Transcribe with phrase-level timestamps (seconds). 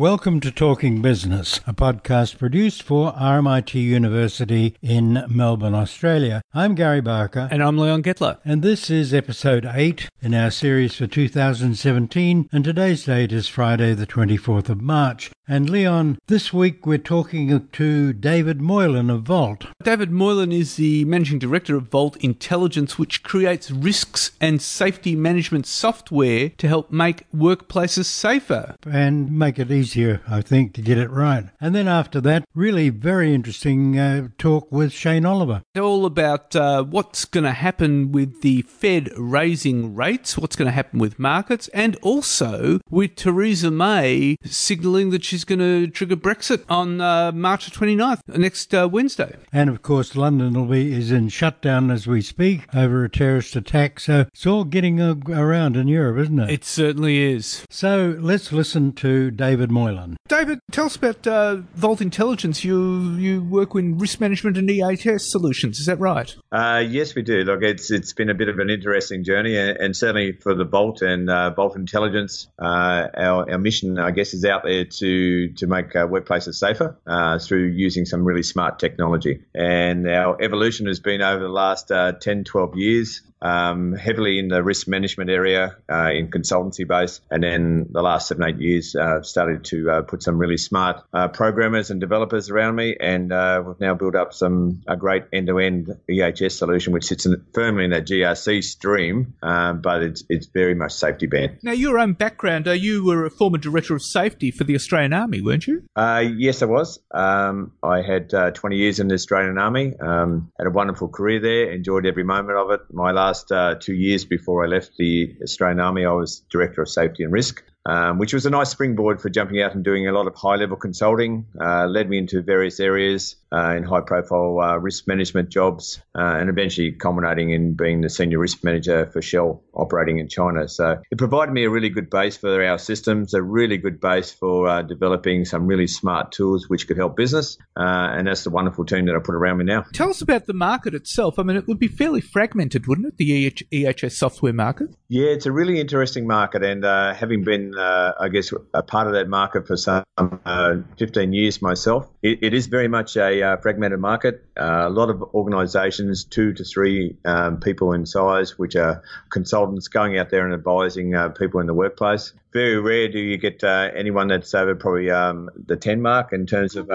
[0.00, 6.40] Welcome to Talking Business, a podcast produced for RMIT University in Melbourne, Australia.
[6.54, 7.50] I'm Gary Barker.
[7.52, 8.38] And I'm Leon Gettler.
[8.42, 12.48] And this is episode 8 in our series for 2017.
[12.50, 15.30] And today's date is Friday, the 24th of March.
[15.50, 19.66] And Leon, this week we're talking to David Moylan of Vault.
[19.82, 25.66] David Moylan is the managing director of Vault Intelligence, which creates risks and safety management
[25.66, 28.76] software to help make workplaces safer.
[28.88, 31.46] And make it easier, I think, to get it right.
[31.60, 35.62] And then after that, really very interesting uh, talk with Shane Oliver.
[35.76, 40.72] All about uh, what's going to happen with the Fed raising rates, what's going to
[40.72, 46.16] happen with markets, and also with Theresa May signalling that she's is going to trigger
[46.16, 49.36] Brexit on uh, March 29th, next uh, Wednesday.
[49.52, 53.56] And of course, London will be is in shutdown as we speak over a terrorist
[53.56, 54.00] attack.
[54.00, 56.50] So it's all getting uh, around in Europe, isn't it?
[56.50, 57.64] It certainly is.
[57.70, 60.16] So let's listen to David Moylan.
[60.28, 62.62] David, tell us about uh, Vault Intelligence.
[62.62, 65.78] You you work in risk management and EHS solutions.
[65.80, 66.34] Is that right?
[66.52, 67.44] Uh, yes, we do.
[67.44, 70.64] Look, it's it's been a bit of an interesting journey, and, and certainly for the
[70.64, 75.66] Vault and uh, Vault Intelligence, our our mission, I guess, is out there to to
[75.66, 79.42] make uh, workplaces safer uh, through using some really smart technology.
[79.54, 84.48] And our evolution has been over the last uh, 10, 12 years um, heavily in
[84.48, 88.94] the risk management area uh, in consultancy base, and then the last seven eight years
[88.94, 93.32] uh, started to uh, put some really smart uh, programmers and developers around me, and
[93.32, 97.26] uh, we've now built up some a great end to end EHS solution which sits
[97.26, 101.58] in, firmly in that GRC stream, um, but it's it's very much safety band.
[101.62, 105.12] Now, your own background, uh, you were a former director of safety for the Australian
[105.12, 105.82] Army, weren't you?
[105.96, 106.98] yes, I was.
[107.10, 109.94] Um, I had 20 years in the Australian Army.
[109.98, 111.72] Um, had a wonderful career there.
[111.72, 112.80] Enjoyed every moment of it.
[112.92, 116.82] My last last uh, two years before I left the Australian Army, I was Director
[116.82, 120.06] of Safety and Risk um, which was a nice springboard for jumping out and doing
[120.06, 121.46] a lot of high level consulting.
[121.58, 126.36] Uh, led me into various areas uh, in high profile uh, risk management jobs, uh,
[126.38, 130.68] and eventually culminating in being the senior risk manager for Shell operating in China.
[130.68, 134.30] So it provided me a really good base for our systems, a really good base
[134.30, 137.56] for uh, developing some really smart tools which could help business.
[137.76, 139.84] Uh, and that's the wonderful team that I put around me now.
[139.92, 141.38] Tell us about the market itself.
[141.38, 143.16] I mean, it would be fairly fragmented, wouldn't it?
[143.16, 144.90] The EHS software market?
[145.08, 146.62] Yeah, it's a really interesting market.
[146.62, 151.32] And having been uh, I guess, a part of that market for some uh, 15
[151.32, 152.08] years myself.
[152.22, 154.44] it, it is very much a uh, fragmented market.
[154.58, 159.88] Uh, a lot of organisations, two to three um, people in size, which are consultants
[159.88, 162.32] going out there and advising uh, people in the workplace.
[162.52, 166.46] Very rare do you get uh, anyone that's over probably um, the 10 mark in
[166.46, 166.90] terms of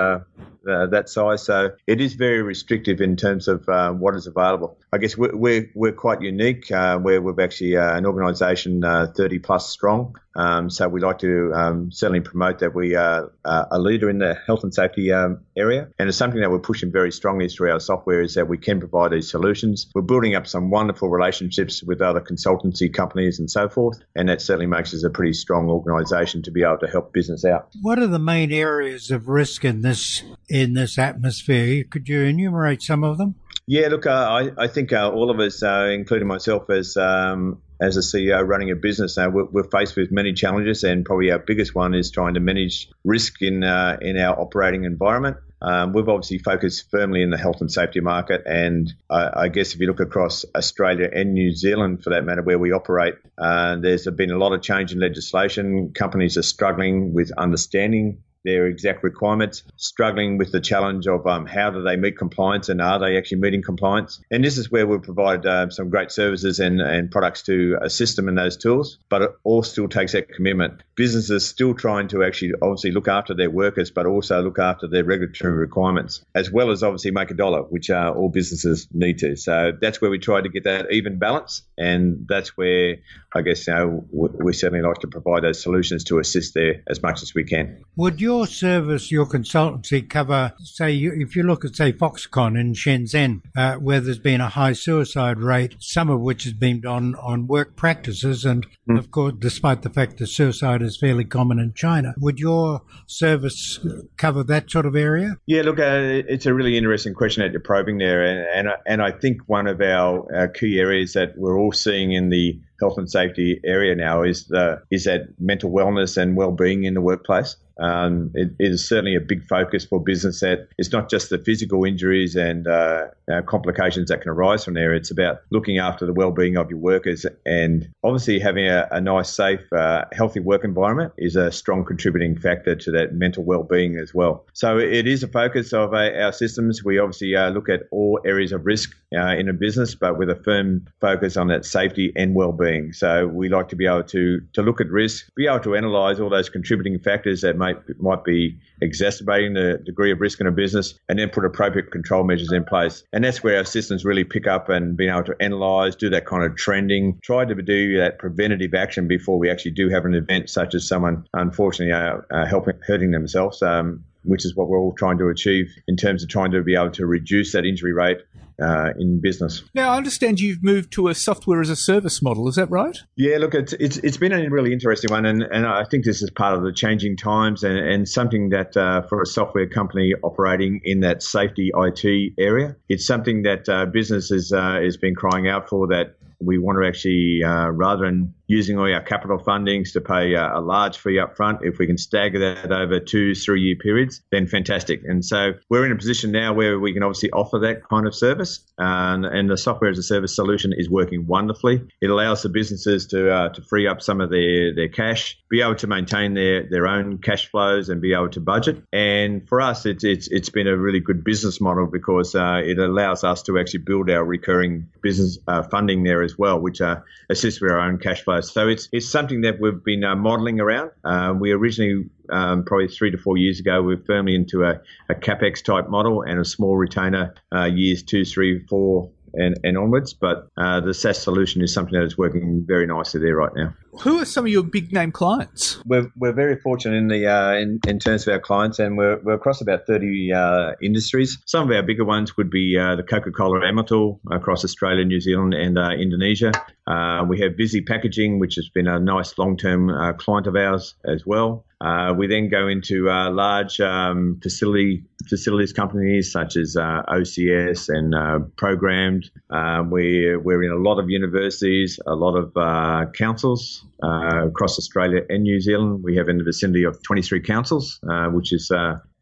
[0.68, 1.44] uh, that size.
[1.44, 4.78] So it is very restrictive in terms of uh, what is available.
[4.92, 9.08] I guess we're, we're, we're quite unique uh, where we're actually uh, an organisation uh,
[9.16, 10.16] 30 plus strong.
[10.38, 14.38] Um, so we like to um, certainly promote that we are a leader in the
[14.46, 15.88] health and safety um, area.
[15.98, 18.80] And it's something that we're pushing very strongly through our software is that we can
[18.80, 19.88] provide these solutions.
[19.96, 24.00] We're building up some wonderful relationships with other consultancy companies and so forth.
[24.16, 27.46] And that certainly makes us a pretty strong organisation to be able to help business
[27.46, 27.70] out.
[27.82, 31.84] What are the main areas of risk in this in this atmosphere.
[31.84, 33.36] Could you enumerate some of them?
[33.68, 37.62] Yeah, look, uh, I, I think uh, all of us, uh, including myself as um,
[37.82, 41.32] as a CEO running a business, uh, we're, we're, faced with many challenges, and probably
[41.32, 45.38] our biggest one is trying to manage risk in uh, in our operating environment.
[45.66, 49.80] Um, we've obviously focused firmly in the health and safety market, and I guess if
[49.80, 54.06] you look across Australia and New Zealand, for that matter, where we operate, uh, there's
[54.06, 55.92] been a lot of change in legislation.
[55.92, 61.70] Companies are struggling with understanding their exact requirements, struggling with the challenge of um, how
[61.70, 64.22] do they meet compliance and are they actually meeting compliance.
[64.32, 68.16] And this is where we provide uh, some great services and, and products to assist
[68.16, 70.84] them in those tools, but it all still takes that commitment.
[70.96, 75.04] Businesses still trying to actually obviously look after their workers, but also look after their
[75.04, 79.36] regulatory requirements, as well as obviously make a dollar, which uh, all businesses need to.
[79.36, 81.64] So that's where we try to get that even balance.
[81.78, 82.98] And that's where
[83.34, 87.02] I guess you know, we certainly like to provide those solutions to assist there as
[87.02, 87.84] much as we can.
[87.98, 93.42] Would your service, your consultancy cover, say, if you look at, say, Foxconn in Shenzhen,
[93.56, 97.48] uh, where there's been a high suicide rate, some of which has been done on
[97.48, 98.98] work practices, and mm.
[98.98, 103.80] of course, despite the fact that suicide is fairly common in China, would your service
[104.18, 105.38] cover that sort of area?
[105.46, 109.02] Yeah, look, uh, it's a really interesting question that you're probing there, and and, and
[109.02, 112.98] I think one of our, our key areas that we're all seeing in the health
[112.98, 117.56] and safety area now is the is that mental wellness and well-being in the workplace.
[117.78, 121.38] Um, it, it is certainly a big focus for business that it's not just the
[121.38, 124.94] physical injuries and uh, uh, complications that can arise from there.
[124.94, 129.30] It's about looking after the well-being of your workers and obviously having a, a nice,
[129.30, 134.14] safe, uh, healthy work environment is a strong contributing factor to that mental well-being as
[134.14, 134.46] well.
[134.54, 136.84] So it is a focus of uh, our systems.
[136.84, 140.30] We obviously uh, look at all areas of risk uh, in a business, but with
[140.30, 142.94] a firm focus on that safety and well-being.
[142.94, 146.20] So we like to be able to to look at risk, be able to analyse
[146.20, 150.52] all those contributing factors that might might be exacerbating the degree of risk in a
[150.52, 153.04] business, and then put appropriate control measures in place.
[153.16, 156.26] And that's where our systems really pick up and being able to analyse, do that
[156.26, 160.14] kind of trending, try to do that preventative action before we actually do have an
[160.14, 163.64] event such as someone unfortunately uh, uh, helping hurting themselves.
[163.64, 166.76] Um, which is what we're all trying to achieve in terms of trying to be
[166.76, 168.18] able to reduce that injury rate
[168.62, 169.64] uh, in business.
[169.74, 172.48] Now, I understand you've moved to a software as a service model.
[172.48, 172.98] Is that right?
[173.16, 176.22] Yeah, look, it's it's, it's been a really interesting one, and, and I think this
[176.22, 180.14] is part of the changing times and, and something that uh, for a software company
[180.24, 185.16] operating in that safety IT area, it's something that uh, business has, uh, has been
[185.16, 189.38] crying out for that we want to actually, uh, rather than using all our capital
[189.38, 193.00] fundings to pay a, a, large fee up front, if we can stagger that over
[193.00, 195.02] two, three year periods, then fantastic.
[195.06, 198.16] And so we're in a position now where we can obviously offer that kind of
[198.16, 198.60] service.
[198.78, 201.82] And, and the software as a service solution is working wonderfully.
[202.02, 205.62] It allows the businesses to, uh, to free up some of their, their cash, be
[205.62, 208.84] able to maintain their, their own cash flows and be able to budget.
[208.92, 212.78] And for us, it's, it's, it's been a really good business model because uh, it
[212.78, 216.98] allows us to actually build our recurring business uh, funding there as well, which uh,
[217.30, 220.92] assists with our own cash So it's it's something that we've been uh, modelling around.
[221.04, 224.82] Uh, we originally, um, probably three to four years ago, we are firmly into a,
[225.10, 229.78] a capex type model and a small retainer uh, years two, three, four, and, and
[229.78, 230.14] onwards.
[230.14, 233.74] But uh, the SaaS solution is something that is working very nicely there right now.
[234.02, 235.80] Who are some of your big name clients?
[235.86, 239.20] We're, we're very fortunate in the uh, in, in terms of our clients, and we're,
[239.22, 241.38] we're across about 30 uh, industries.
[241.46, 245.22] Some of our bigger ones would be uh, the Coca Cola Amatil across Australia, New
[245.22, 246.52] Zealand, and uh, Indonesia.
[246.88, 250.56] Uh, we have Visy Packaging, which has been a nice long term uh, client of
[250.56, 251.66] ours as well.
[251.82, 257.90] Uh, we then go into uh, large um, facility facilities companies such as uh, OCS
[257.90, 259.30] and uh, Programmed.
[259.50, 264.78] Um, we're, we're in a lot of universities, a lot of uh, councils uh, across
[264.78, 266.04] Australia and New Zealand.
[266.04, 268.72] We have in the vicinity of 23 councils, uh, which is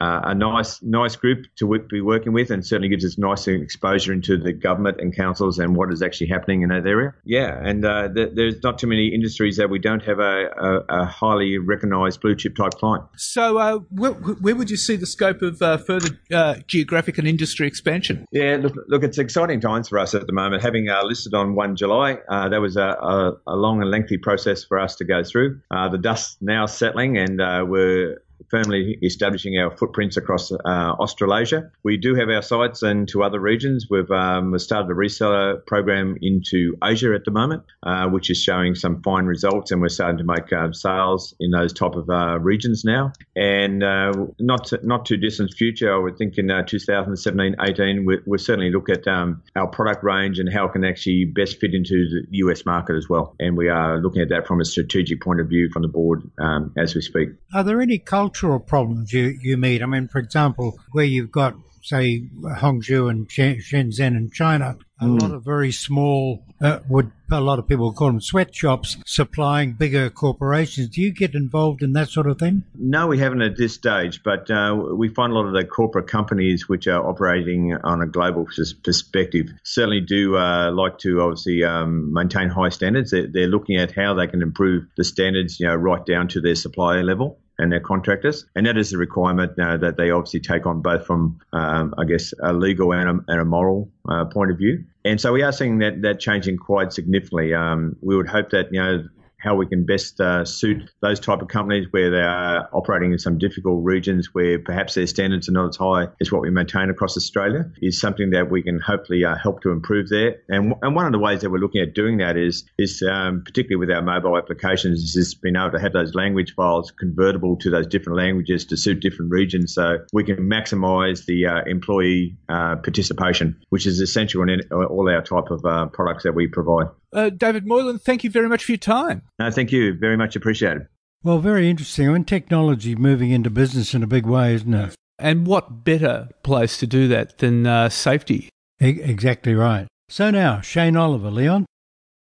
[0.03, 4.11] uh, a nice nice group to be working with, and certainly gives us nice exposure
[4.11, 7.13] into the government and councils and what is actually happening in that area.
[7.23, 11.01] Yeah, and uh, th- there's not too many industries that we don't have a, a,
[11.01, 13.05] a highly recognised blue chip type client.
[13.15, 17.25] So, uh, where, where, would you see the scope of uh, further uh, geographic and
[17.25, 18.25] industry expansion?
[18.33, 20.63] Yeah, look, look, it's exciting times for us at the moment.
[20.63, 24.65] Having uh, listed on one July, that was a, a, a, long and lengthy process
[24.65, 25.61] for us to go through.
[25.69, 27.39] the dust now settling, and
[27.69, 28.17] we're
[28.49, 31.71] firmly establishing our footprints across uh, Australasia.
[31.83, 33.87] We do have our sites into other regions.
[33.89, 38.75] We've, um, started a reseller program into Asia at the moment, uh, which is showing
[38.75, 42.39] some fine results, and we're starting to make uh, sales in those type of uh,
[42.39, 43.11] regions now.
[43.35, 48.19] And uh, not not too distant future, I would think in uh, 2017, 18, we,
[48.25, 51.73] we'll certainly look at um, our product range and how it can actually best fit
[51.73, 53.35] into the US market as well.
[53.39, 56.29] And we are looking at that from a strategic point of view from the board
[56.39, 57.29] um, as we speak.
[57.53, 59.81] Are there any cultural problems you, you meet?
[59.81, 65.21] I mean, for example, where you've got, say, Hangzhou and Shenzhen in China, a mm.
[65.21, 70.09] lot of very small, uh, would a lot of people call them sweatshops, supplying bigger
[70.09, 70.89] corporations.
[70.89, 72.63] Do you get involved in that sort of thing?
[72.75, 76.07] No, we haven't at this stage, but uh, we find a lot of the corporate
[76.07, 78.47] companies which are operating on a global
[78.83, 83.11] perspective certainly do uh, like to obviously um, maintain high standards.
[83.11, 86.41] They're, they're looking at how they can improve the standards, you know, right down to
[86.41, 88.45] their supplier level and their contractors.
[88.55, 92.03] And that is a requirement uh, that they obviously take on both from, um, I
[92.03, 94.83] guess, a legal and a, and a moral uh, point of view.
[95.05, 97.53] And so we are seeing that, that changing quite significantly.
[97.53, 99.07] Um, we would hope that, you know,
[99.43, 103.19] how we can best uh, suit those type of companies where they are operating in
[103.19, 106.89] some difficult regions where perhaps their standards are not as high as what we maintain
[106.89, 110.37] across Australia is something that we can hopefully uh, help to improve there.
[110.49, 113.43] And, and one of the ways that we're looking at doing that is is um,
[113.43, 117.69] particularly with our mobile applications is being able to have those language files convertible to
[117.69, 122.75] those different languages to suit different regions, so we can maximise the uh, employee uh,
[122.77, 126.87] participation, which is essential in all our type of uh, products that we provide.
[127.13, 129.21] Uh, David Moylan, thank you very much for your time.
[129.39, 129.93] No, thank you.
[129.93, 130.87] Very much appreciated.
[131.23, 132.09] Well, very interesting.
[132.09, 134.95] I mean, technology moving into business in a big way, isn't it?
[135.19, 138.49] And what better place to do that than uh, safety?
[138.81, 139.87] E- exactly right.
[140.09, 141.65] So now, Shane Oliver, Leon.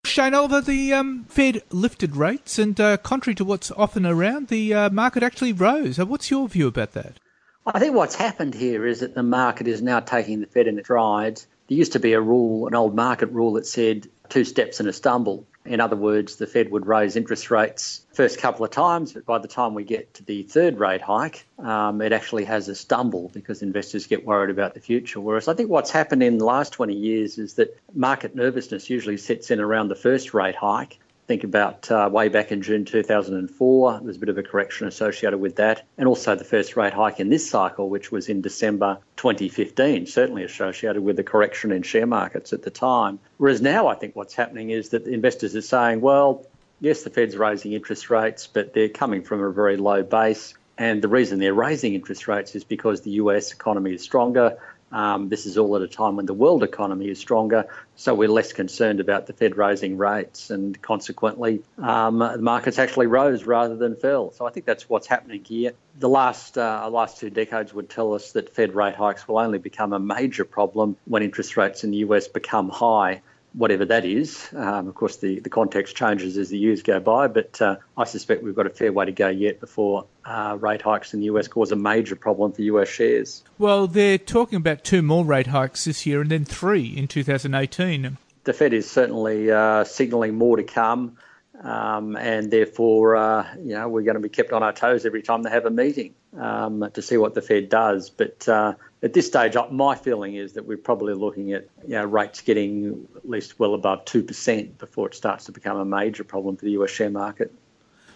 [0.05, 4.75] Shane Oliver, the um, Fed lifted rates, and uh, contrary to what's often around, the
[4.75, 5.99] uh, market actually rose.
[5.99, 7.19] Uh, what's your view about that?
[7.67, 10.79] I think what's happened here is that the market is now taking the Fed in
[10.79, 11.41] its stride.
[11.69, 14.89] There used to be a rule, an old market rule that said two steps and
[14.89, 15.47] a stumble.
[15.67, 19.39] In other words, the Fed would raise interest rates first couple of times, but by
[19.39, 23.31] the time we get to the third rate hike, um, it actually has a stumble
[23.35, 25.21] because investors get worried about the future.
[25.21, 29.19] Whereas I think what's happened in the last 20 years is that market nervousness usually
[29.19, 34.01] sets in around the first rate hike think about uh, way back in June 2004,
[34.03, 37.21] there's a bit of a correction associated with that, and also the first rate hike
[37.21, 42.07] in this cycle, which was in December 2015, certainly associated with the correction in share
[42.07, 43.19] markets at the time.
[43.39, 46.45] Whereas now, I think what's happening is that investors are saying, well,
[46.81, 50.55] yes, the Fed's raising interest rates, but they're coming from a very low base.
[50.77, 54.59] And the reason they're raising interest rates is because the US economy is stronger.
[54.93, 58.29] Um, this is all at a time when the world economy is stronger, so we're
[58.29, 63.77] less concerned about the Fed raising rates, and consequently, um, the markets actually rose rather
[63.77, 64.33] than fell.
[64.33, 65.73] So I think that's what's happening here.
[65.99, 69.59] The last uh, last two decades would tell us that Fed rate hikes will only
[69.59, 73.23] become a major problem when interest rates in the US become high
[73.55, 74.49] whatever that is.
[74.55, 78.05] Um, of course, the, the context changes as the years go by, but uh, I
[78.05, 81.27] suspect we've got a fair way to go yet before uh, rate hikes in the
[81.27, 83.43] US cause a major problem for US shares.
[83.59, 88.19] Well, they're talking about two more rate hikes this year and then three in 2018.
[88.45, 91.19] The Fed is certainly uh, signalling more to come.
[91.63, 95.23] Um, and therefore, uh, you know, we're going to be kept on our toes every
[95.23, 98.11] time they have a meeting um, to see what the Fed does.
[98.11, 102.05] But uh, at this stage, my feeling is that we're probably looking at you know,
[102.05, 106.57] rates getting at least well above 2% before it starts to become a major problem
[106.57, 107.53] for the US share market.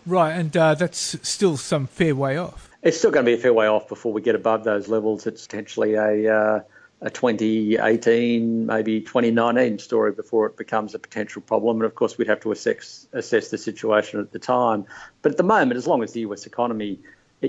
[0.06, 2.70] Right, and uh, that's still some fair way off.
[2.82, 5.26] It's still going to be a fair way off before we get above those levels.
[5.26, 6.60] It's potentially a, uh,
[7.00, 11.78] a 2018, maybe 2019 story before it becomes a potential problem.
[11.78, 14.84] And of course, we'd have to assess, assess the situation at the time.
[15.22, 17.00] But at the moment, as long as the US economy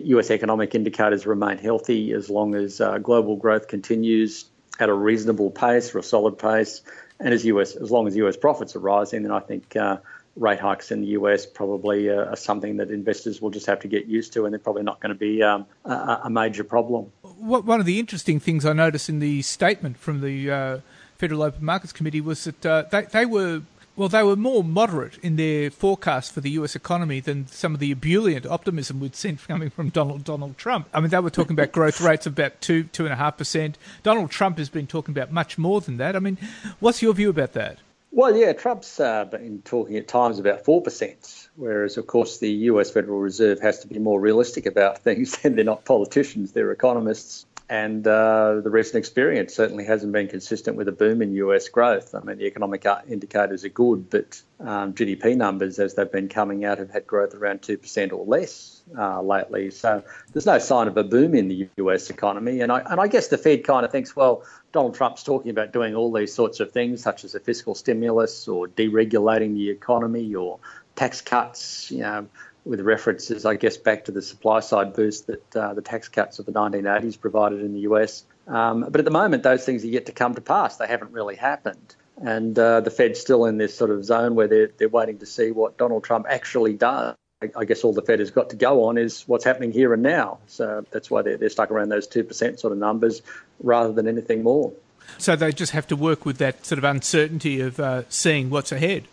[0.06, 4.46] US economic indicators remain healthy as long as uh, global growth continues
[4.80, 6.82] at a reasonable pace or a solid pace,
[7.20, 9.98] and as US as long as US profits are rising, then I think uh,
[10.36, 13.88] rate hikes in the US probably uh, are something that investors will just have to
[13.88, 17.12] get used to, and they're probably not going to be um, a, a, major problem.
[17.22, 20.80] One of the interesting things I noticed in the statement from the uh,
[21.18, 23.62] Federal Open Markets Committee was that uh, they, they were
[23.98, 26.76] well, they were more moderate in their forecast for the U.S.
[26.76, 30.88] economy than some of the ebullient optimism we'd seen coming from Donald Donald Trump.
[30.94, 33.38] I mean, they were talking about growth rates of about two two and a half
[33.38, 33.78] percent.
[34.04, 36.16] Donald Trump has been talking about much more than that.
[36.16, 36.38] I mean,
[36.80, 37.80] what's your view about that?
[38.12, 42.52] Well, yeah, Trump's uh, been talking at times about four percent, whereas of course the
[42.52, 42.92] U.S.
[42.92, 45.40] Federal Reserve has to be more realistic about things.
[45.44, 50.78] And they're not politicians; they're economists and uh, the recent experience certainly hasn't been consistent
[50.78, 52.16] with a boom in US growth.
[52.16, 56.64] I mean, the economic indicators are good, but um, GDP numbers, as they've been coming
[56.64, 59.72] out, have had growth around 2% or less uh, lately.
[59.72, 62.62] So there's no sign of a boom in the US economy.
[62.62, 65.74] And I, and I guess the Fed kind of thinks, well, Donald Trump's talking about
[65.74, 70.36] doing all these sorts of things, such as a fiscal stimulus or deregulating the economy
[70.36, 70.60] or
[70.96, 72.28] tax cuts, you know,
[72.68, 76.40] with references, I guess, back to the supply side boost that uh, the tax cuts
[76.40, 78.24] of the 1980s provided in the US.
[78.48, 80.78] Um, but at the moment, those things are yet to come to pass.
[80.78, 81.96] They haven't really happened.
[82.22, 85.26] And uh, the Fed's still in this sort of zone where they're, they're waiting to
[85.26, 87.16] see what Donald Trump actually does.
[87.56, 90.02] I, guess all the Fed has got to go on is what's happening here and
[90.02, 90.40] now.
[90.48, 93.22] So that's why they're, they're stuck around those 2% sort of numbers
[93.62, 94.74] rather than anything more.
[95.20, 98.72] So they just have to work with that sort of uncertainty of uh, seeing what's
[98.72, 99.08] ahead.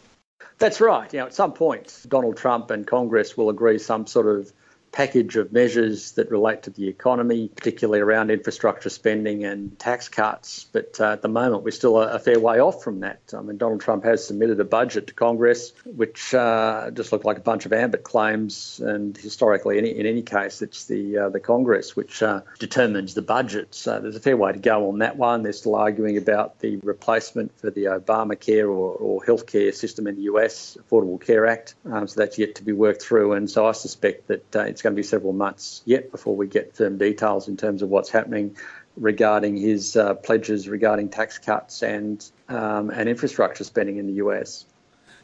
[0.59, 1.13] That's right.
[1.13, 4.53] You know, at some point, Donald Trump and Congress will agree some sort of
[4.95, 10.67] package of measures that relate to the economy, particularly around infrastructure spending and tax cuts.
[10.71, 13.21] But uh, at the moment, we're still a, a, fair way off from that.
[13.37, 17.39] I mean, Donald Trump has submitted a budget to Congress, which uh, just looked like
[17.39, 18.81] a bunch of ambit claims.
[18.81, 23.75] And historically, in any case, it's the uh, the Congress which uh, determines the budget.
[23.75, 25.43] So there's a fair way to go on that one.
[25.43, 30.23] They're still arguing about the replacement for the Obamacare or, or healthcare system in the
[30.23, 31.75] US, Affordable Care Act.
[31.85, 33.33] Um, so that's yet to be worked through.
[33.33, 36.47] And so I suspect that uh, it's going to be several months yet before we
[36.47, 38.57] get firm details in terms of what's happening
[38.97, 44.67] regarding his uh, pledges regarding tax cuts and um, and infrastructure spending in the US.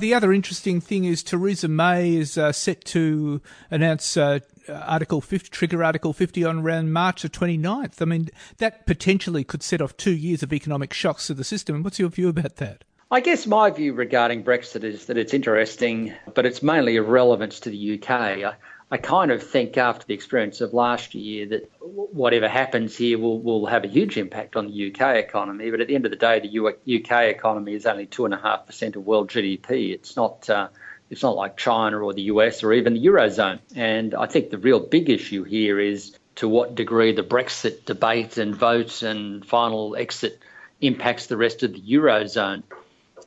[0.01, 5.51] The other interesting thing is Theresa May is uh, set to announce uh, Article 50,
[5.51, 8.01] trigger Article 50 on around March the 29th.
[8.01, 11.77] I mean, that potentially could set off two years of economic shocks to the system.
[11.77, 12.85] And what's your view about that?
[13.11, 17.59] I guess my view regarding Brexit is that it's interesting, but it's mainly of relevance
[17.61, 18.55] to the UK.
[18.91, 23.41] I, kind of think after the experience of last year that whatever happens here will,
[23.41, 25.71] will have a huge impact on the UK economy.
[25.71, 28.39] But at the end of the day, the UK economy is only two and a
[28.39, 29.93] half percent of world GDP.
[29.93, 30.49] It's not.
[30.51, 30.69] Uh,
[31.11, 33.59] it's not like China or the US or even the Eurozone.
[33.75, 38.39] And I think the real big issue here is to what degree the Brexit debate
[38.39, 40.39] and vote and final exit
[40.81, 42.63] impacts the rest of the Eurozone.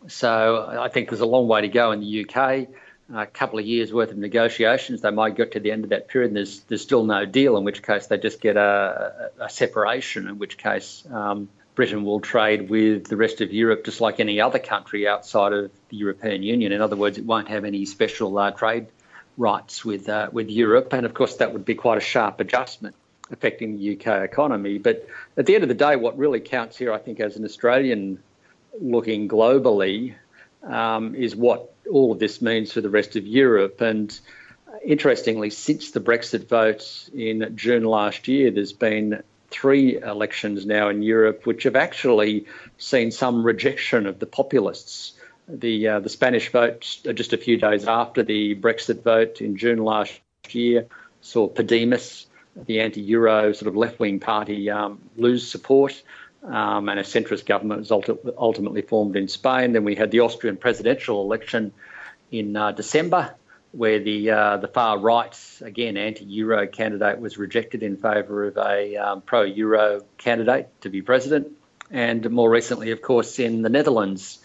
[0.07, 2.67] So I think there's a long way to go in the UK
[3.13, 5.01] a couple of years worth of negotiations.
[5.01, 7.57] They might get to the end of that period and there's, there's still no deal,
[7.57, 12.19] in which case they just get a, a separation, in which case um, Britain will
[12.19, 16.43] trade with the rest of Europe just like any other country outside of the European
[16.43, 16.71] Union.
[16.71, 18.87] In other words, it won't have any special uh, trade
[19.37, 20.93] rights with, uh, with Europe.
[20.93, 22.95] And of course, that would be quite a sharp adjustment
[23.31, 24.77] affecting the UK economy.
[24.77, 25.07] But
[25.37, 28.19] at the end of the day, what really counts here, I think, as an Australian
[28.79, 30.15] looking globally,
[30.63, 33.81] um, is what all of this means for the rest of Europe.
[33.81, 34.17] And
[34.83, 41.03] interestingly, since the Brexit vote in June last year, there's been three elections now in
[41.03, 45.13] Europe which have actually seen some rejection of the populists.
[45.47, 49.79] The uh, the Spanish vote just a few days after the Brexit vote in June
[49.79, 50.13] last
[50.49, 50.87] year
[51.21, 56.01] saw Podemos, the anti-Euro sort of left-wing party, um, lose support
[56.43, 59.71] um, and a centrist government was ultimately formed in Spain.
[59.73, 61.73] Then we had the Austrian presidential election
[62.31, 63.35] in uh, December,
[63.71, 68.97] where the uh, the far right, again anti-Euro candidate, was rejected in favour of a
[68.97, 71.51] um, pro-Euro candidate to be president.
[71.89, 74.39] And more recently, of course, in the Netherlands,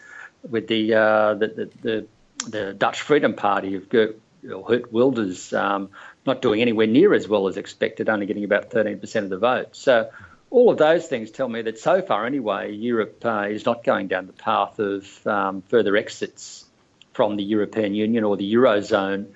[0.48, 2.06] with the uh, the, the,
[2.46, 5.90] the, Dutch Freedom Party of Geert Wilders um,
[6.26, 9.74] not doing anywhere near as well as expected, only getting about 13% of the vote.
[9.74, 10.10] So
[10.50, 14.08] all of those things tell me that so far, anyway, Europe uh, is not going
[14.08, 16.64] down the path of um, further exits
[17.12, 19.26] from the European Union or the Eurozone.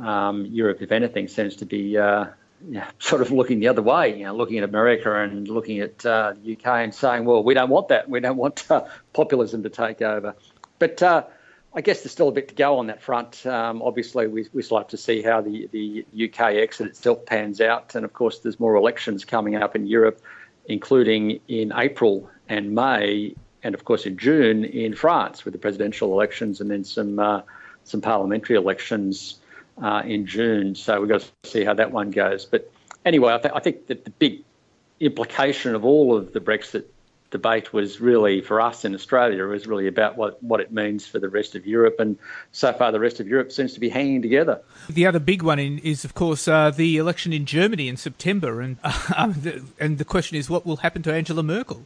[0.00, 2.26] Um, Europe, if anything, seems to be uh,
[2.68, 6.04] yeah, sort of looking the other way, you know, looking at America and looking at
[6.04, 8.08] uh, the UK and saying, well, we don't want that.
[8.08, 10.34] We don't want uh, populism to take over.
[10.78, 11.24] But uh,
[11.74, 13.46] I guess there's still a bit to go on that front.
[13.46, 17.60] Um, obviously, we, we still have to see how the, the UK exit itself pans
[17.60, 17.94] out.
[17.94, 20.20] And of course, there's more elections coming up in Europe
[20.68, 26.12] including in April and May, and of course in June in France with the presidential
[26.12, 27.42] elections, and then some uh,
[27.84, 29.38] some parliamentary elections
[29.82, 30.74] uh, in June.
[30.74, 32.44] So we've got to see how that one goes.
[32.44, 32.70] But
[33.04, 34.42] anyway, I, th- I think that the big
[35.00, 36.84] implication of all of the Brexit
[37.30, 41.06] debate was really for us in Australia it was really about what, what it means
[41.06, 42.18] for the rest of Europe, and
[42.52, 44.60] so far the rest of Europe seems to be hanging together.
[44.88, 48.60] The other big one in, is, of course, uh, the election in Germany in September,
[48.60, 51.84] and uh, the, and the question is, what will happen to Angela Merkel?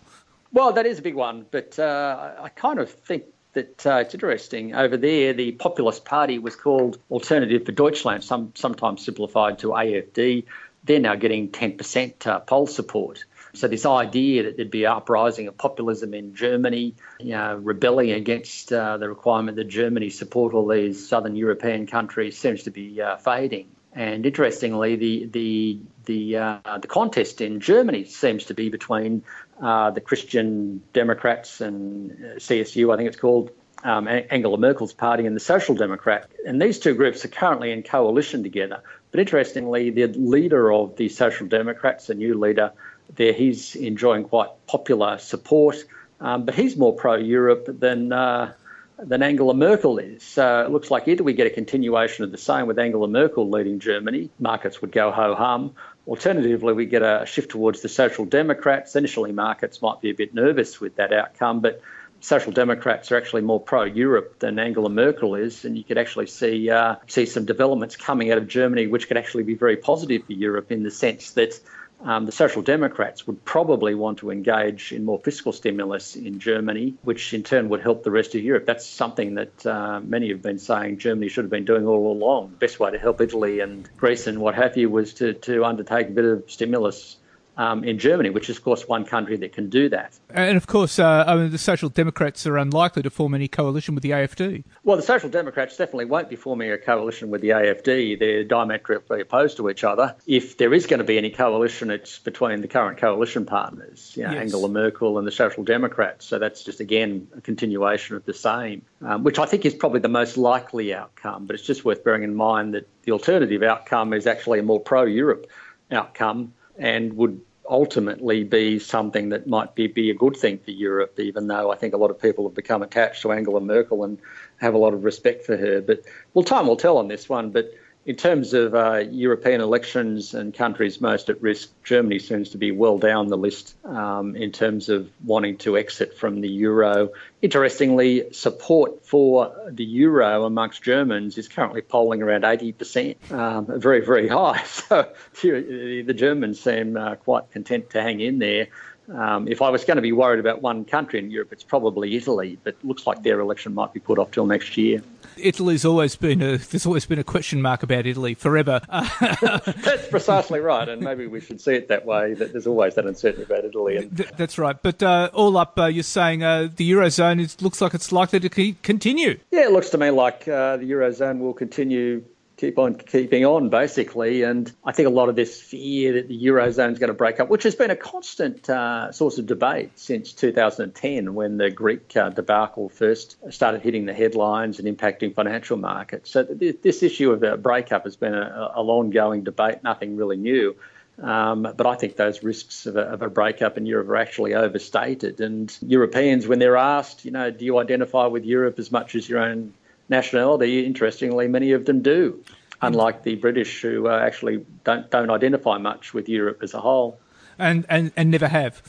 [0.53, 4.15] Well, that is a big one, but uh, I kind of think that uh, it's
[4.15, 4.75] interesting.
[4.75, 10.45] Over there, the populist party was called Alternative for Deutschland, some, sometimes simplified to AFD.
[10.85, 13.25] They're now getting 10% uh, poll support.
[13.55, 18.73] So this idea that there'd be uprising of populism in Germany, you know, rebelling against
[18.73, 23.17] uh, the requirement that Germany support all these southern European countries seems to be uh,
[23.17, 23.69] fading.
[23.93, 29.25] And interestingly, the the the uh, the contest in Germany seems to be between
[29.61, 33.51] uh, the Christian Democrats and uh, CSU, I think it's called,
[33.83, 36.31] um, Angela Merkel's party and the Social Democrat.
[36.47, 38.83] And these two groups are currently in coalition together.
[39.11, 42.73] But interestingly, the leader of the Social Democrats, a new leader,
[43.15, 45.77] there he's enjoying quite popular support,
[46.21, 48.53] um, but he's more pro-Europe than uh,
[48.99, 50.23] than Angela Merkel is.
[50.23, 53.49] So it looks like either we get a continuation of the same with Angela Merkel
[53.49, 55.75] leading Germany, markets would go ho hum.
[56.07, 58.97] Alternatively, we get a shift towards the Social Democrats.
[58.97, 61.81] Initially, markets might be a bit nervous with that outcome, but
[62.21, 66.69] Social Democrats are actually more pro-Europe than Angela Merkel is, and you could actually see
[66.69, 70.33] uh, see some developments coming out of Germany, which could actually be very positive for
[70.33, 71.59] Europe in the sense that
[72.03, 76.95] um, the Social Democrats would probably want to engage in more fiscal stimulus in Germany,
[77.03, 78.67] which in turn would help the rest of Europe.
[78.67, 82.51] That's something that uh, many have been saying Germany should have been doing all along.
[82.51, 85.65] The best way to help Italy and Greece and what have you was to, to
[85.65, 87.17] undertake a bit of stimulus
[87.61, 90.19] um, in Germany, which is, of course, one country that can do that.
[90.31, 93.95] And of course, uh, I mean, the Social Democrats are unlikely to form any coalition
[93.95, 94.65] with the AFD.
[94.83, 98.19] Well, the Social Democrats definitely won't be forming a coalition with the AFD.
[98.19, 100.17] They're diametrically opposed to each other.
[100.27, 104.25] If there is going to be any coalition, it's between the current coalition partners, you
[104.25, 104.41] know, yes.
[104.41, 106.25] Angela Merkel and the Social Democrats.
[106.25, 110.01] So that's just, again, a continuation of the same, um, which I think is probably
[110.01, 111.45] the most likely outcome.
[111.45, 114.81] But it's just worth bearing in mind that the alternative outcome is actually a more
[114.81, 115.47] pro Europe
[115.91, 121.19] outcome and would ultimately be something that might be, be a good thing for Europe,
[121.21, 124.19] even though I think a lot of people have become attached to Angela Merkel and
[124.57, 125.81] have a lot of respect for her.
[125.81, 126.03] But
[126.35, 127.51] well, time will tell on this one.
[127.51, 127.73] But
[128.07, 132.73] In terms of uh, European elections and countries most at risk, Germany seems to be
[132.73, 137.11] well down the list um, in terms of wanting to exit from the euro.
[137.43, 144.29] Interestingly, support for the euro amongst Germans is currently polling around 80%, um, very, very
[144.29, 144.65] high.
[144.81, 148.69] So the Germans seem uh, quite content to hang in there.
[149.15, 152.17] Um, if I was going to be worried about one country in Europe, it's probably
[152.17, 155.03] Italy, but it looks like their election might be put off till next year.
[155.37, 158.81] Italy's always been a there's always been a question mark about Italy forever.
[158.91, 162.35] that's precisely right, and maybe we should see it that way.
[162.35, 163.97] That there's always that uncertainty about Italy.
[163.97, 164.11] And...
[164.37, 164.81] that's right.
[164.81, 168.41] But uh, all up, uh, you're saying uh, the eurozone is, looks like it's likely
[168.41, 169.39] to continue.
[169.51, 172.25] Yeah, it looks to me like uh, the eurozone will continue
[172.61, 174.43] keep on keeping on, basically.
[174.43, 177.41] And I think a lot of this fear that the Eurozone is going to break
[177.41, 182.15] up, which has been a constant uh, source of debate since 2010 when the Greek
[182.17, 186.31] uh, debacle first started hitting the headlines and impacting financial markets.
[186.31, 190.17] So th- this issue of a breakup has been a, a long going debate, nothing
[190.17, 190.77] really new.
[191.23, 194.55] Um, but I think those risks of a, of a, breakup in Europe are actually
[194.55, 195.41] overstated.
[195.41, 199.29] And Europeans, when they're asked, you know, do you identify with Europe as much as
[199.29, 199.75] your own
[200.11, 202.45] nationality, interestingly, many of them do,
[202.83, 207.19] unlike the British who uh, actually don't, don't identify much with Europe as a whole.
[207.59, 208.83] And, and, and never have.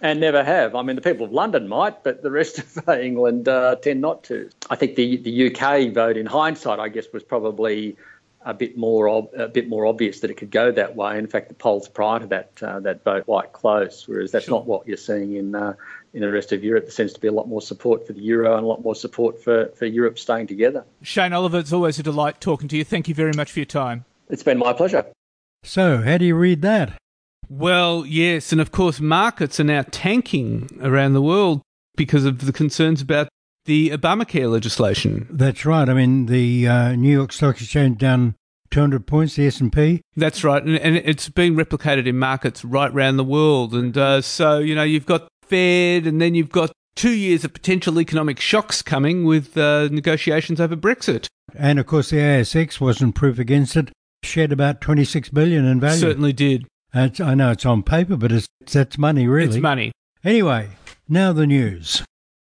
[0.00, 0.74] And never have.
[0.74, 4.24] I mean, the people of London might, but the rest of England uh, tend not
[4.24, 4.50] to.
[4.70, 7.96] I think the, the UK vote, in hindsight, I guess, was probably
[8.44, 11.18] a bit more ob- a bit more obvious that it could go that way.
[11.18, 14.46] In fact, the polls prior to that uh, that vote were quite close, whereas that's
[14.46, 14.58] sure.
[14.58, 15.74] not what you're seeing in uh,
[16.14, 16.84] in the rest of Europe.
[16.84, 18.94] There seems to be a lot more support for the euro and a lot more
[18.94, 20.84] support for, for Europe staying together.
[21.02, 22.84] Shane Oliver, it's always a delight talking to you.
[22.84, 24.04] Thank you very much for your time.
[24.28, 25.06] It's been my pleasure.
[25.62, 26.98] So, how do you read that?
[27.48, 31.60] Well, yes, and of course, markets are now tanking around the world
[31.96, 33.28] because of the concerns about
[33.66, 35.26] the Obamacare legislation.
[35.30, 35.88] That's right.
[35.88, 38.34] I mean, the uh, New York Stock Exchange down
[38.70, 40.00] 200 points, the S&P.
[40.16, 43.74] That's right, and, and it's been replicated in markets right around the world.
[43.74, 47.52] And uh, so, you know, you've got Fed, and then you've got two years of
[47.52, 51.26] potential economic shocks coming with uh, negotiations over Brexit.
[51.54, 53.90] And of course, the ASX wasn't proof against it.
[54.22, 56.00] Shed about 26 billion in value.
[56.00, 56.66] Certainly did.
[56.94, 59.48] It's, I know it's on paper, but it's that's money, really.
[59.48, 59.92] It's money.
[60.24, 60.70] Anyway,
[61.08, 62.02] now the news.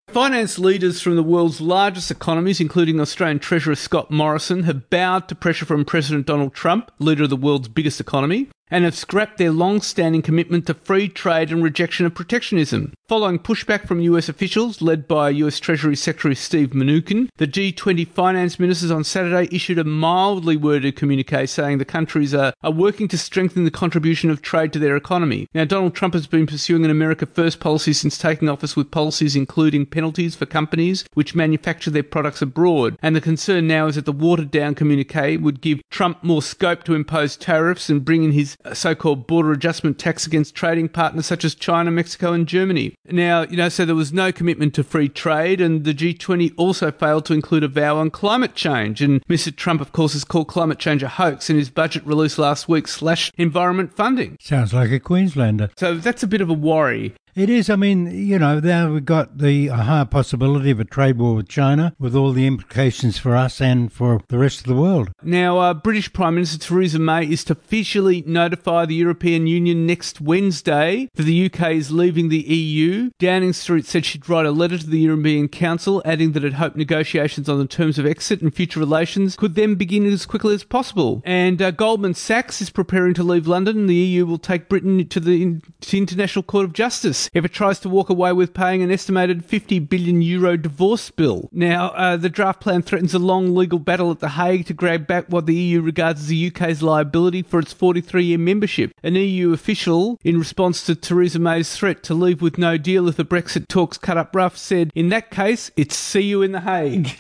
[0.09, 5.35] Finance leaders from the world's largest economies, including Australian Treasurer Scott Morrison, have bowed to
[5.35, 9.51] pressure from President Donald Trump, leader of the world's biggest economy, and have scrapped their
[9.51, 12.93] long standing commitment to free trade and rejection of protectionism.
[13.09, 18.59] Following pushback from US officials, led by US Treasury Secretary Steve Mnuchin, the G20 finance
[18.59, 23.19] ministers on Saturday issued a mildly worded communique saying the countries are, are working to
[23.19, 25.47] strengthen the contribution of trade to their economy.
[25.55, 29.37] Now, Donald Trump has been pursuing an America First policy since taking office with policies
[29.37, 32.97] including penalties for companies which manufacture their products abroad.
[33.03, 36.83] And the concern now is that the watered down communique would give Trump more scope
[36.85, 41.27] to impose tariffs and bring in his so called border adjustment tax against trading partners
[41.27, 42.95] such as China, Mexico, and Germany.
[43.07, 46.91] Now, you know, so there was no commitment to free trade, and the G20 also
[46.91, 49.03] failed to include a vow on climate change.
[49.03, 49.55] And Mr.
[49.55, 52.89] Trump, of course, has called climate change a hoax, and his budget release last week
[52.89, 54.37] slashed environment funding.
[54.41, 55.71] Sounds like a Queenslander.
[55.77, 57.15] So that's a bit of a worry.
[57.37, 57.69] It is.
[57.69, 61.51] I mean, you know, now we've got the higher possibility of a trade war with
[61.51, 65.11] China, with all the implications for us and for the rest of the world.
[65.23, 70.19] Now, uh, British Prime Minister Theresa May is to officially notify the European Union next
[70.19, 73.11] Wednesday that the UK is leaving the EU.
[73.19, 76.77] Downing Street said she'd write a letter to the European Council, adding that it hoped
[76.77, 80.65] negotiations on the terms of exit and future relations could then begin as quickly as
[80.65, 81.21] possible.
[81.27, 85.07] And uh, Goldman Sachs is preparing to leave London, and the EU will take Britain
[85.07, 88.83] to the, to International Court of Justice if it tries to walk away with paying
[88.83, 91.49] an estimated 50 billion euro divorce bill.
[91.53, 95.07] Now, uh, the draft plan threatens a long legal battle at The Hague to grab
[95.07, 98.93] back what the EU regards as the UK's liability for its 43 year membership.
[99.03, 103.17] An EU official, in response to Theresa May's threat to leave with no deal if
[103.17, 106.61] the Brexit talks cut up rough, said, In that case, it's see you in The
[106.61, 107.11] Hague.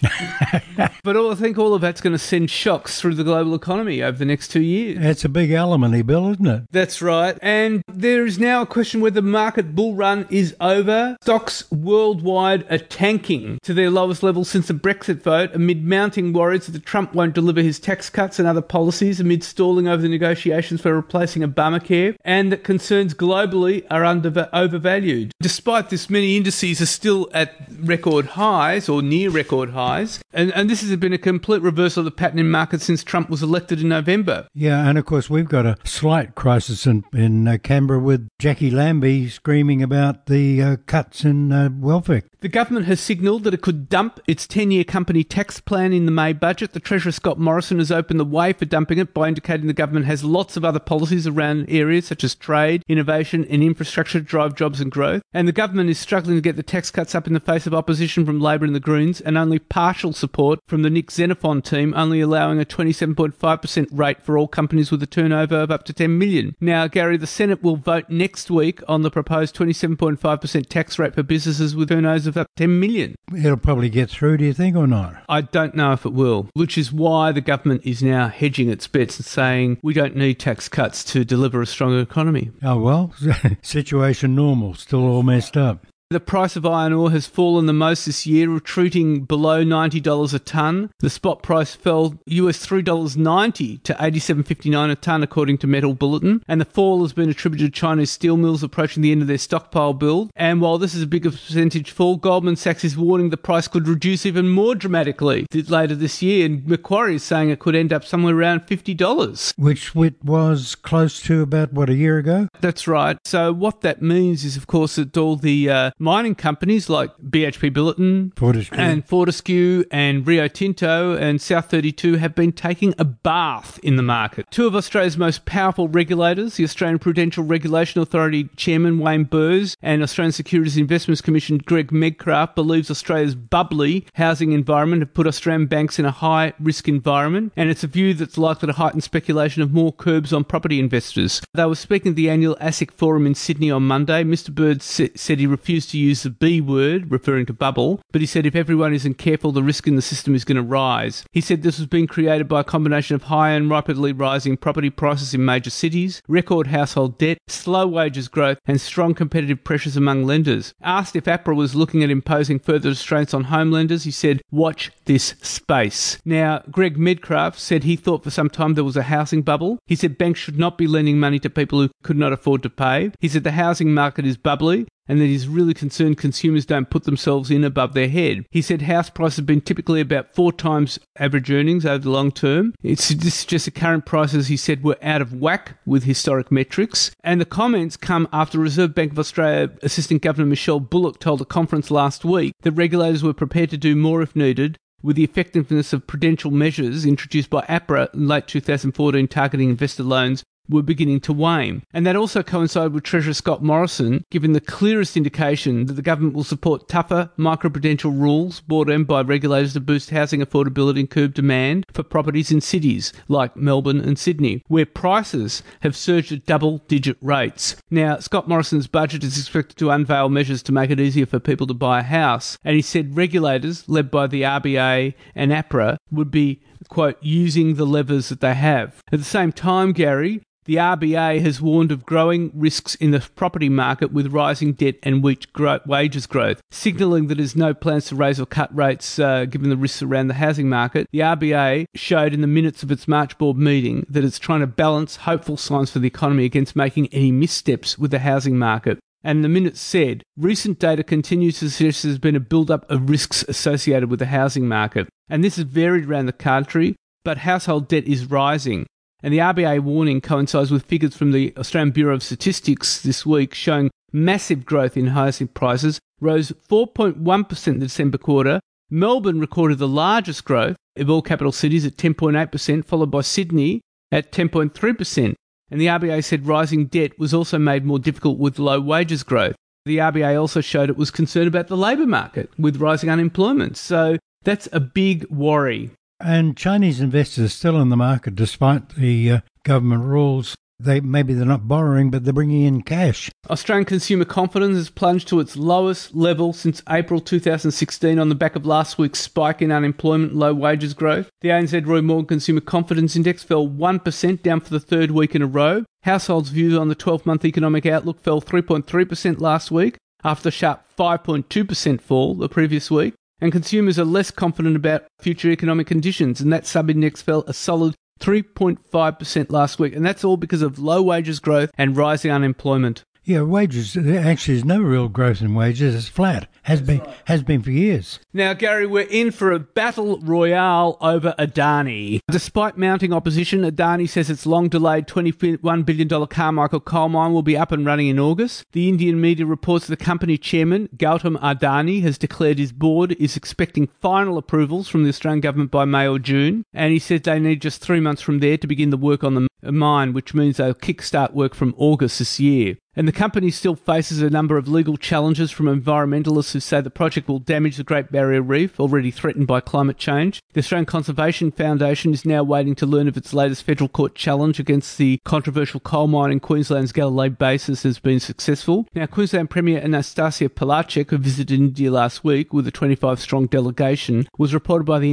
[1.02, 4.02] but all, I think all of that's going to send shocks through the global economy
[4.02, 4.98] over the next two years.
[4.98, 6.62] That's a big alimony bill, isn't it?
[6.70, 7.38] That's right.
[7.42, 11.16] And there is now a question whether market bull run is over.
[11.22, 16.66] Stocks worldwide are tanking to their lowest level since the Brexit vote amid mounting worries
[16.66, 20.80] that Trump won't deliver his tax cuts and other policies amid stalling over the negotiations
[20.80, 25.32] for replacing Obamacare and that concerns globally are under overvalued.
[25.40, 30.20] Despite this, many indices are still at record highs or near record highs.
[30.32, 33.30] And, and this has been a complete reversal of the pattern in markets since Trump
[33.30, 34.48] was elected in November.
[34.54, 38.72] Yeah, and of course, we've got a slight crisis in, in uh, Canberra with Jacqui
[38.72, 42.22] Lambie screaming about the uh, cuts in uh, welfare.
[42.40, 46.04] The government has signalled that it could dump its 10 year company tax plan in
[46.04, 46.74] the May budget.
[46.74, 50.06] The Treasurer Scott Morrison has opened the way for dumping it by indicating the government
[50.06, 54.54] has lots of other policies around areas such as trade, innovation, and infrastructure to drive
[54.54, 55.22] jobs and growth.
[55.32, 57.74] And the government is struggling to get the tax cuts up in the face of
[57.74, 61.94] opposition from Labor and the Greens and only partial support from the Nick Xenophon team,
[61.96, 66.18] only allowing a 27.5% rate for all companies with a turnover of up to 10
[66.18, 66.54] million.
[66.60, 71.22] Now, Gary, the Senate will vote next week on the proposed 27.5% tax rate for
[71.22, 73.14] businesses with turnovers of up to 10 million.
[73.36, 75.22] It'll probably get through, do you think, or not?
[75.28, 78.86] I don't know if it will, which is why the government is now hedging its
[78.86, 82.50] bets and saying we don't need tax cuts to deliver a stronger economy.
[82.62, 83.14] Oh, well,
[83.62, 85.86] situation normal, still all messed up.
[86.08, 90.38] The price of iron ore has fallen the most this year, retreating below $90 a
[90.38, 90.90] tonne.
[91.00, 96.44] The spot price fell US $3.90 to $87.59 a tonne, according to Metal Bulletin.
[96.46, 99.36] And the fall has been attributed to Chinese steel mills approaching the end of their
[99.36, 100.30] stockpile build.
[100.36, 103.88] And while this is a bigger percentage fall, Goldman Sachs is warning the price could
[103.88, 106.46] reduce even more dramatically later this year.
[106.46, 109.54] And Macquarie is saying it could end up somewhere around $50.
[109.58, 112.46] Which it was close to about, what, a year ago?
[112.60, 113.18] That's right.
[113.24, 117.72] So what that means is, of course, that all the uh, mining companies like BHP
[117.72, 118.78] Billiton Fortescue.
[118.78, 124.02] and Fortescue and Rio Tinto and South 32 have been taking a bath in the
[124.02, 124.46] market.
[124.50, 130.02] Two of Australia's most powerful regulators, the Australian Prudential Regulation Authority Chairman Wayne Byres and
[130.02, 135.98] Australian Securities Investments Commission Greg Medcraft believes Australia's bubbly housing environment have put Australian banks
[135.98, 139.72] in a high risk environment and it's a view that's likely to heighten speculation of
[139.72, 141.40] more curbs on property investors.
[141.54, 144.22] They were speaking at the annual ASIC forum in Sydney on Monday.
[144.24, 144.82] Mr Byres
[145.18, 148.56] said he refused to use the B word, referring to bubble, but he said if
[148.56, 151.24] everyone isn't careful, the risk in the system is going to rise.
[151.32, 154.90] He said this was being created by a combination of high and rapidly rising property
[154.90, 160.24] prices in major cities, record household debt, slow wages growth, and strong competitive pressures among
[160.24, 160.74] lenders.
[160.82, 164.90] Asked if APRA was looking at imposing further restraints on home lenders, he said, Watch
[165.04, 166.18] this space.
[166.24, 169.78] Now, Greg Medcraft said he thought for some time there was a housing bubble.
[169.86, 172.70] He said banks should not be lending money to people who could not afford to
[172.70, 173.12] pay.
[173.20, 177.04] He said the housing market is bubbly and that he's really concerned consumers don't put
[177.04, 178.44] themselves in above their head.
[178.50, 182.32] He said house prices have been typically about four times average earnings over the long
[182.32, 182.74] term.
[182.82, 187.10] It's this suggests the current prices, he said, were out of whack with historic metrics.
[187.22, 191.44] And the comments come after Reserve Bank of Australia Assistant Governor Michelle Bullock told a
[191.44, 195.92] conference last week that regulators were prepared to do more if needed with the effectiveness
[195.92, 201.32] of prudential measures introduced by APRA in late 2014 targeting investor loans were beginning to
[201.32, 201.82] wane.
[201.92, 206.34] And that also coincided with Treasurer Scott Morrison giving the clearest indication that the government
[206.34, 211.34] will support tougher microprudential rules brought in by regulators to boost housing affordability and curb
[211.34, 216.78] demand for properties in cities like Melbourne and Sydney, where prices have surged at double
[216.88, 217.76] digit rates.
[217.90, 221.66] Now, Scott Morrison's budget is expected to unveil measures to make it easier for people
[221.66, 226.30] to buy a house, and he said regulators, led by the RBA and APRA, would
[226.30, 229.00] be quote, using the levers that they have.
[229.12, 233.68] At the same time, Gary, the RBA has warned of growing risks in the property
[233.68, 235.46] market with rising debt and weak
[235.86, 239.76] wages growth, signalling that there's no plans to raise or cut rates uh, given the
[239.76, 241.06] risks around the housing market.
[241.12, 244.66] The RBA showed in the minutes of its March board meeting that it's trying to
[244.66, 248.98] balance hopeful signs for the economy against making any missteps with the housing market.
[249.26, 253.44] And the minutes said recent data continues to suggest there's been a build-up of risks
[253.48, 255.08] associated with the housing market.
[255.28, 258.86] And this is varied around the country, but household debt is rising.
[259.24, 263.52] And the RBA warning coincides with figures from the Australian Bureau of Statistics this week
[263.52, 268.60] showing massive growth in housing prices, rose 4.1% in the December quarter.
[268.90, 273.80] Melbourne recorded the largest growth of all capital cities at 10.8%, followed by Sydney
[274.12, 275.34] at 10.3%.
[275.70, 279.56] And the RBA said rising debt was also made more difficult with low wages growth.
[279.84, 283.76] The RBA also showed it was concerned about the labour market with rising unemployment.
[283.76, 285.90] So that's a big worry.
[286.20, 290.56] And Chinese investors are still in the market despite the uh, government rules.
[290.78, 293.30] They maybe they're not borrowing, but they're bringing in cash.
[293.48, 298.56] Australian consumer confidence has plunged to its lowest level since April 2016 on the back
[298.56, 301.30] of last week's spike in unemployment low wages growth.
[301.40, 305.42] The ANZ Roy Morgan Consumer Confidence Index fell 1% down for the third week in
[305.42, 305.84] a row.
[306.02, 312.00] Households' views on the 12-month economic outlook fell 3.3% last week after the sharp 5.2%
[312.00, 316.66] fall the previous week and consumers are less confident about future economic conditions, and that
[316.66, 321.70] sub-index fell a solid 3.5% last week, and that's all because of low wages growth
[321.76, 323.04] and rising unemployment.
[323.26, 325.96] Yeah, wages actually there's no real growth in wages.
[325.96, 326.48] It's flat.
[326.62, 328.20] Has been has been for years.
[328.32, 332.20] Now, Gary, we're in for a battle royale over Adani.
[332.30, 337.56] Despite mounting opposition, Adani says its long delayed $21 billion Carmichael coal mine will be
[337.56, 338.64] up and running in August.
[338.70, 343.88] The Indian media reports the company chairman, Gautam Adani, has declared his board is expecting
[344.00, 347.60] final approvals from the Australian government by May or June, and he said they need
[347.60, 350.74] just three months from there to begin the work on the mine, which means they'll
[350.74, 352.76] kickstart work from August this year.
[352.96, 356.90] And the company still faces a number of legal challenges from environmentalists who say the
[356.90, 360.42] project will damage the Great Barrier Reef, already threatened by climate change.
[360.54, 364.58] The Australian Conservation Foundation is now waiting to learn if its latest federal court challenge
[364.58, 368.86] against the controversial coal mine in Queensland's Galilee Basin has been successful.
[368.94, 374.26] Now, Queensland Premier Anastasia Palaszczuk, who visited India last week with a 25 strong delegation,
[374.38, 375.10] was reported by the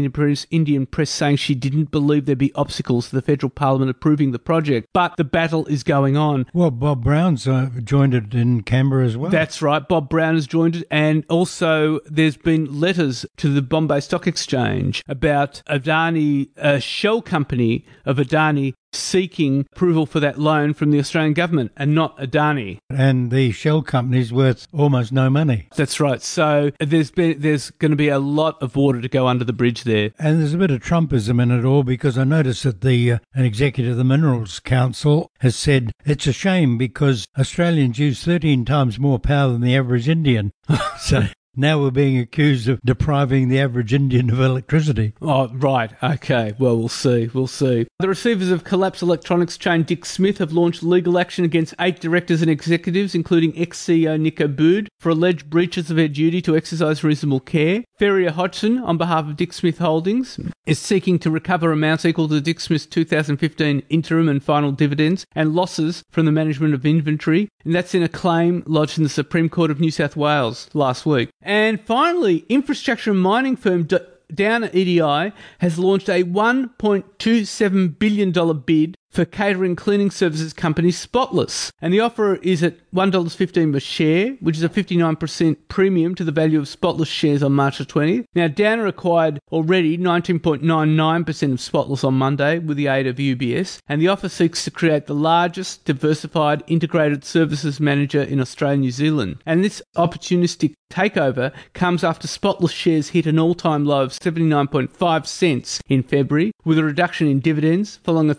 [0.51, 4.39] Indian press saying she didn't believe there'd be obstacles to the federal parliament approving the
[4.39, 4.87] project.
[4.93, 6.45] But the battle is going on.
[6.53, 9.31] Well, Bob Brown's uh, joined it in Canberra as well.
[9.31, 9.87] That's right.
[9.87, 10.87] Bob Brown has joined it.
[10.91, 17.85] And also, there's been letters to the Bombay Stock Exchange about Adani, a shell company
[18.05, 22.77] of Adani, seeking approval for that loan from the Australian government and not Adani.
[22.89, 25.67] And the shell company's worth almost no money.
[25.75, 26.21] That's right.
[26.21, 29.53] So there's been there's going to be a lot of water to go under the
[29.53, 30.11] bridge there.
[30.19, 33.19] And there's a bit of Trumpism in it all because I noticed that the uh,
[33.33, 38.65] an executive of the Minerals Council has said it's a shame because Australians use 13
[38.65, 40.51] times more power than the average Indian.
[40.99, 41.23] so
[41.55, 45.13] now we're being accused of depriving the average Indian of electricity.
[45.21, 45.91] Oh, right.
[46.01, 46.53] Okay.
[46.57, 47.29] Well, we'll see.
[47.33, 47.87] We'll see.
[47.99, 52.41] The receivers of collapsed electronics chain Dick Smith have launched legal action against eight directors
[52.41, 57.03] and executives, including ex CEO Nick Abboud, for alleged breaches of their duty to exercise
[57.03, 57.83] reasonable care.
[58.03, 62.41] Ferrier Hodgson, on behalf of Dick Smith Holdings, is seeking to recover amounts equal to
[62.41, 67.47] Dick Smith's 2015 interim and final dividends and losses from the management of inventory.
[67.63, 71.05] And that's in a claim lodged in the Supreme Court of New South Wales last
[71.05, 71.29] week.
[71.41, 73.87] And finally, infrastructure and mining firm
[74.33, 81.71] Downer EDI has launched a $1.27 billion bid for catering cleaning services company Spotless.
[81.81, 86.31] And the offer is at $1.15 per share, which is a 59% premium to the
[86.31, 88.25] value of Spotless shares on March the 20th.
[88.33, 94.01] Now, Downer acquired already 19.99% of Spotless on Monday with the aid of UBS, and
[94.01, 98.91] the offer seeks to create the largest diversified integrated services manager in Australia and New
[98.91, 99.37] Zealand.
[99.45, 105.81] And this opportunistic takeover comes after Spotless shares hit an all-time low of 79.5 cents
[105.87, 108.35] in February, with a reduction in dividends following a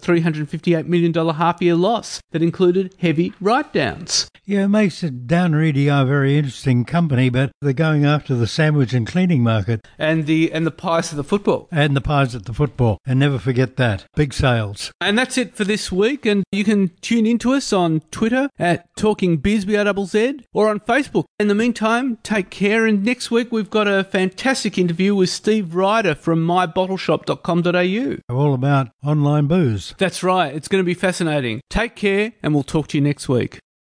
[0.64, 4.28] 358 million dollar half-year loss that included heavy write-downs.
[4.46, 8.46] Yeah, it makes it Downer EDI a very interesting company, but they're going after the
[8.46, 12.34] sandwich and cleaning market and the and the pies of the football and the pies
[12.34, 14.92] at the football, and never forget that big sales.
[15.00, 16.26] And that's it for this week.
[16.26, 21.24] And you can tune into us on Twitter at Talking Biz Z or on Facebook.
[21.38, 22.86] In the meantime, take care.
[22.86, 28.34] And next week we've got a fantastic interview with Steve Ryder from mybottleshop.com.au.
[28.34, 29.94] All about online booze.
[29.98, 30.54] That's right.
[30.54, 31.60] It's going to be fascinating.
[31.70, 33.58] Take care, and we'll talk to you next week.